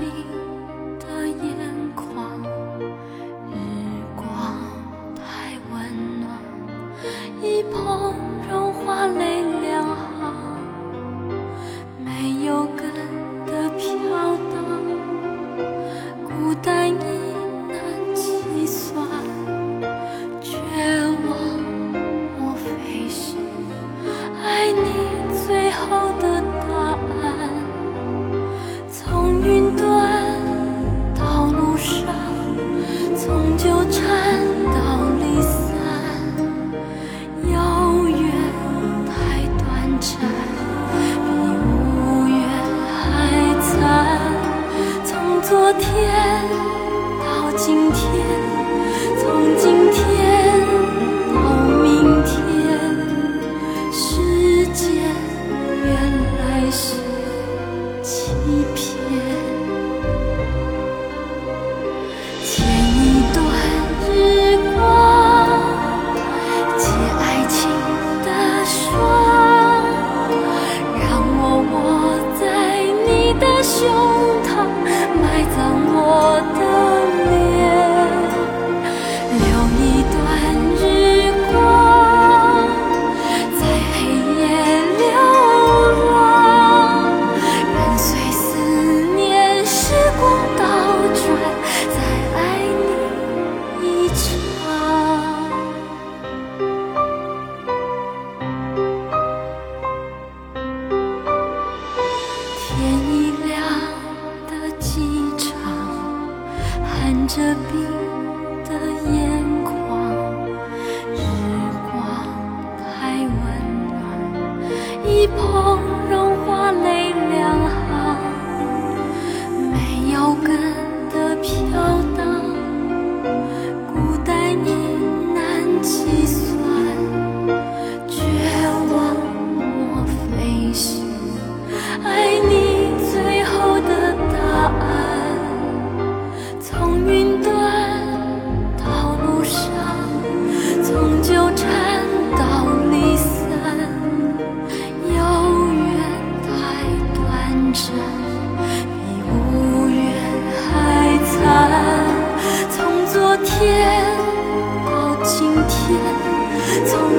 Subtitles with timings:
[0.00, 0.43] 你。
[40.12, 40.18] 比
[41.18, 42.34] 五月
[42.92, 43.02] 还
[43.62, 43.80] 残，
[45.06, 46.13] 从昨天。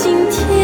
[0.00, 0.57] 今天。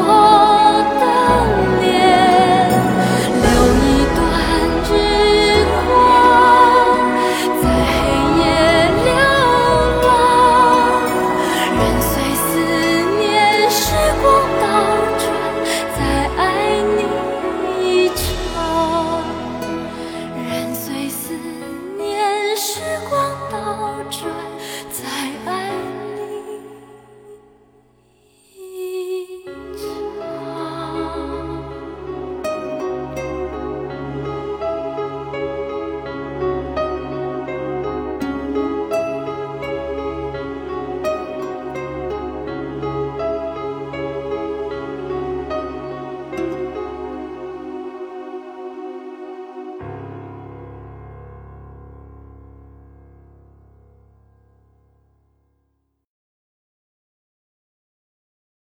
[0.00, 0.27] 我。